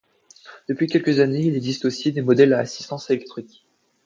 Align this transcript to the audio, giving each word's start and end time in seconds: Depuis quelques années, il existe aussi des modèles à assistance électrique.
Depuis 0.67 0.87
quelques 0.87 1.19
années, 1.19 1.45
il 1.45 1.55
existe 1.55 1.85
aussi 1.85 2.11
des 2.11 2.23
modèles 2.23 2.53
à 2.53 2.57
assistance 2.57 3.11
électrique. 3.11 3.67